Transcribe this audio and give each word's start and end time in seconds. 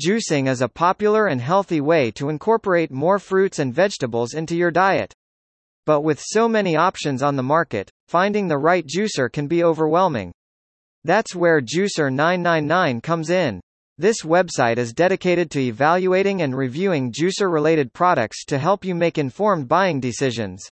Juicing 0.00 0.48
is 0.48 0.62
a 0.62 0.68
popular 0.68 1.26
and 1.26 1.42
healthy 1.42 1.82
way 1.82 2.10
to 2.12 2.30
incorporate 2.30 2.90
more 2.90 3.18
fruits 3.18 3.58
and 3.58 3.74
vegetables 3.74 4.32
into 4.32 4.56
your 4.56 4.70
diet. 4.70 5.12
But 5.84 6.00
with 6.00 6.22
so 6.24 6.48
many 6.48 6.74
options 6.74 7.22
on 7.22 7.36
the 7.36 7.42
market, 7.42 7.90
finding 8.08 8.48
the 8.48 8.56
right 8.56 8.86
juicer 8.86 9.30
can 9.30 9.46
be 9.46 9.62
overwhelming. 9.62 10.32
That's 11.04 11.34
where 11.34 11.60
Juicer 11.60 12.10
999 12.10 13.02
comes 13.02 13.28
in. 13.28 13.60
This 13.98 14.22
website 14.22 14.78
is 14.78 14.94
dedicated 14.94 15.50
to 15.50 15.60
evaluating 15.60 16.40
and 16.40 16.56
reviewing 16.56 17.12
juicer-related 17.12 17.92
products 17.92 18.46
to 18.46 18.58
help 18.58 18.86
you 18.86 18.94
make 18.94 19.18
informed 19.18 19.68
buying 19.68 20.00
decisions. 20.00 20.66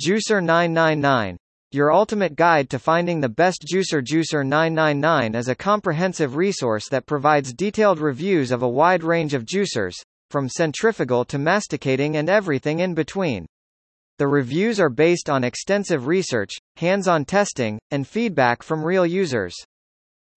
Juicer 0.00 0.40
999 0.40 1.36
your 1.74 1.92
ultimate 1.92 2.36
guide 2.36 2.70
to 2.70 2.78
finding 2.78 3.20
the 3.20 3.28
best 3.28 3.66
juicer 3.66 4.00
Juicer 4.00 4.46
999 4.46 5.34
is 5.34 5.48
a 5.48 5.56
comprehensive 5.56 6.36
resource 6.36 6.88
that 6.88 7.04
provides 7.04 7.52
detailed 7.52 7.98
reviews 7.98 8.52
of 8.52 8.62
a 8.62 8.68
wide 8.68 9.02
range 9.02 9.34
of 9.34 9.44
juicers, 9.44 9.94
from 10.30 10.48
centrifugal 10.48 11.24
to 11.24 11.36
masticating 11.36 12.16
and 12.16 12.30
everything 12.30 12.78
in 12.78 12.94
between. 12.94 13.44
The 14.18 14.28
reviews 14.28 14.78
are 14.78 14.88
based 14.88 15.28
on 15.28 15.42
extensive 15.42 16.06
research, 16.06 16.52
hands-on 16.76 17.24
testing, 17.24 17.80
and 17.90 18.06
feedback 18.06 18.62
from 18.62 18.84
real 18.84 19.04
users. 19.04 19.56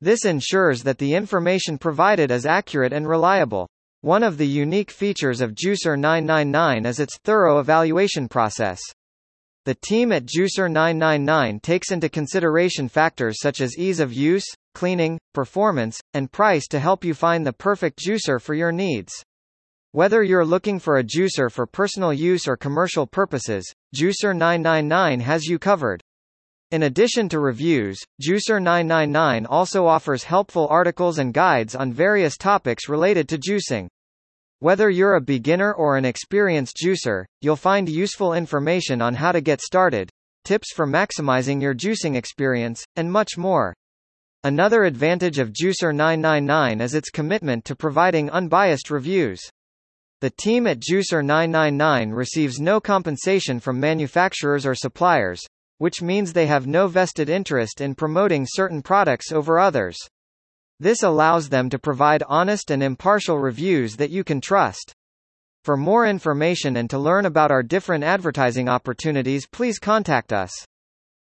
This 0.02 0.26
ensures 0.26 0.82
that 0.84 0.98
the 0.98 1.14
information 1.14 1.78
provided 1.78 2.32
is 2.32 2.48
accurate 2.48 2.94
and 2.94 3.08
reliable. 3.08 3.68
One 4.02 4.24
of 4.24 4.40
the 4.40 4.48
unique 4.48 4.90
features 4.90 5.42
of 5.42 5.54
Juicer 5.54 6.00
999 6.00 6.88
is 6.88 7.00
its 7.00 7.20
thorough 7.24 7.60
evaluation 7.60 8.28
process. 8.28 8.80
The 9.68 9.76
team 9.76 10.14
at 10.14 10.26
Juicer 10.26 10.72
999 10.72 11.60
takes 11.60 11.92
into 11.92 12.08
consideration 12.08 12.88
factors 12.88 13.42
such 13.42 13.60
as 13.60 13.78
ease 13.78 14.00
of 14.00 14.14
use, 14.14 14.46
cleaning, 14.74 15.20
performance, 15.34 16.00
and 16.14 16.32
price 16.32 16.70
to 16.70 16.80
help 16.80 17.04
you 17.04 17.14
find 17.14 17.46
the 17.46 17.52
perfect 17.52 18.00
juicer 18.00 18.40
for 18.42 18.54
your 18.54 18.72
needs. 18.72 19.12
Whether 19.92 20.24
you're 20.24 20.46
looking 20.46 20.80
for 20.80 20.96
a 20.96 21.04
juicer 21.04 21.52
for 21.52 21.66
personal 21.66 22.14
use 22.14 22.48
or 22.48 22.56
commercial 22.56 23.06
purposes, 23.06 23.70
Juicer 23.94 24.34
999 24.34 25.20
has 25.20 25.48
you 25.48 25.60
covered. 25.60 26.02
In 26.72 26.84
addition 26.84 27.28
to 27.28 27.42
reviews, 27.42 28.00
Juicer 28.24 28.64
999 28.64 29.46
also 29.48 29.86
offers 29.86 30.24
helpful 30.24 30.70
articles 30.70 31.20
and 31.20 31.34
guides 31.34 31.76
on 31.76 31.92
various 31.92 32.38
topics 32.38 32.88
related 32.88 33.28
to 33.28 33.38
juicing. 33.38 33.90
Whether 34.60 34.90
you're 34.90 35.16
a 35.16 35.22
beginner 35.22 35.72
or 35.72 35.98
an 35.98 36.06
experienced 36.06 36.78
juicer, 36.84 37.26
you'll 37.42 37.56
find 37.56 37.88
useful 37.88 38.34
information 38.34 39.04
on 39.04 39.14
how 39.14 39.32
to 39.32 39.40
get 39.40 39.62
started, 39.62 40.10
tips 40.46 40.74
for 40.74 40.88
maximizing 40.88 41.62
your 41.62 41.76
juicing 41.76 42.16
experience, 42.16 42.84
and 42.96 43.12
much 43.12 43.38
more. 43.38 43.76
Another 44.44 44.86
advantage 44.86 45.38
of 45.38 45.54
Juicer 45.54 45.94
999 45.94 46.82
is 46.82 46.96
its 46.96 47.12
commitment 47.12 47.66
to 47.66 47.76
providing 47.76 48.32
unbiased 48.32 48.90
reviews. 48.90 49.42
The 50.22 50.32
team 50.32 50.66
at 50.66 50.80
Juicer 50.80 51.24
999 51.24 52.10
receives 52.10 52.60
no 52.60 52.80
compensation 52.80 53.60
from 53.60 53.80
manufacturers 53.80 54.66
or 54.66 54.74
suppliers, 54.74 55.46
which 55.78 56.02
means 56.02 56.34
they 56.34 56.48
have 56.48 56.66
no 56.66 56.88
vested 56.88 57.30
interest 57.30 57.80
in 57.80 57.94
promoting 57.94 58.48
certain 58.50 58.82
products 58.82 59.32
over 59.32 59.60
others. 59.60 59.98
This 60.80 61.04
allows 61.04 61.50
them 61.50 61.70
to 61.70 61.80
provide 61.80 62.24
honest 62.28 62.70
and 62.70 62.84
impartial 62.84 63.40
reviews 63.40 63.96
that 63.98 64.12
you 64.12 64.24
can 64.24 64.40
trust. 64.40 64.94
For 65.64 65.76
more 65.76 66.06
information 66.06 66.78
and 66.78 66.90
to 66.92 67.00
learn 67.00 67.26
about 67.26 67.52
our 67.52 67.64
different 67.64 68.04
advertising 68.04 68.70
opportunities 68.70 69.48
please 69.48 69.80
contact 69.80 70.32
us. 70.32 70.52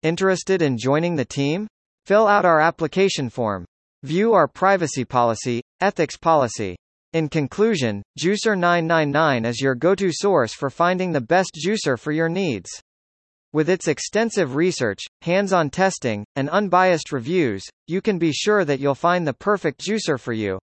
Interested 0.02 0.62
in 0.62 0.78
joining 0.78 1.16
the 1.16 1.24
team? 1.24 1.66
Fill 2.06 2.26
out 2.26 2.44
our 2.44 2.60
application 2.60 3.28
form. 3.28 3.64
View 4.04 4.32
our 4.32 4.48
privacy 4.48 5.04
policy, 5.04 5.62
ethics 5.80 6.16
policy. 6.16 6.76
In 7.12 7.28
conclusion, 7.28 8.02
Juicer 8.18 8.58
999 8.58 9.44
is 9.44 9.60
your 9.60 9.74
go-to 9.74 10.10
source 10.12 10.54
for 10.54 10.70
finding 10.70 11.12
the 11.12 11.20
best 11.20 11.58
juicer 11.62 11.98
for 11.98 12.10
your 12.10 12.28
needs. 12.28 12.70
With 13.52 13.68
its 13.68 13.86
extensive 13.86 14.54
research, 14.54 15.00
hands-on 15.20 15.68
testing, 15.68 16.24
and 16.36 16.48
unbiased 16.48 17.12
reviews, 17.12 17.62
you 17.86 18.00
can 18.00 18.18
be 18.18 18.32
sure 18.32 18.64
that 18.64 18.80
you'll 18.80 18.94
find 18.94 19.26
the 19.26 19.34
perfect 19.34 19.80
juicer 19.80 20.18
for 20.18 20.32
you. 20.32 20.58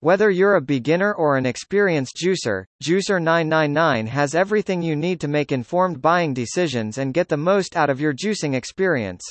Whether 0.00 0.30
you're 0.30 0.56
a 0.56 0.60
beginner 0.62 1.12
or 1.12 1.36
an 1.36 1.44
experienced 1.44 2.16
juicer, 2.22 2.64
Juicer 2.82 3.22
999 3.22 4.06
has 4.06 4.34
everything 4.34 4.82
you 4.82 4.96
need 4.96 5.20
to 5.20 5.28
make 5.28 5.52
informed 5.52 6.00
buying 6.00 6.32
decisions 6.32 6.96
and 6.96 7.12
get 7.12 7.28
the 7.28 7.36
most 7.36 7.76
out 7.76 7.90
of 7.90 8.00
your 8.00 8.14
juicing 8.14 8.54
experience. 8.54 9.22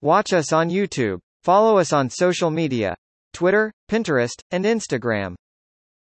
Watch 0.00 0.32
us 0.32 0.52
on 0.52 0.70
YouTube. 0.70 1.18
Follow 1.42 1.78
us 1.78 1.92
on 1.92 2.08
social 2.08 2.50
media, 2.50 2.94
Twitter, 3.32 3.72
Pinterest, 3.90 4.40
and 4.52 4.64
Instagram. 4.64 5.34